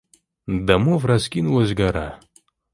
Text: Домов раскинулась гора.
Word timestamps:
Домов 0.47 1.05
раскинулась 1.05 1.75
гора. 1.75 2.19